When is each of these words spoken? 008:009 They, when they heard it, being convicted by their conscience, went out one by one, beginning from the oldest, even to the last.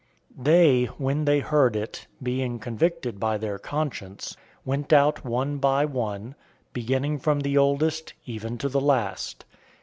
008:009 0.35 0.43
They, 0.45 0.85
when 0.97 1.25
they 1.25 1.39
heard 1.41 1.75
it, 1.75 2.07
being 2.23 2.57
convicted 2.57 3.19
by 3.19 3.37
their 3.37 3.59
conscience, 3.59 4.35
went 4.65 4.91
out 4.91 5.23
one 5.23 5.57
by 5.59 5.85
one, 5.85 6.33
beginning 6.73 7.19
from 7.19 7.41
the 7.41 7.55
oldest, 7.55 8.15
even 8.25 8.57
to 8.57 8.67
the 8.67 8.81
last. 8.81 9.45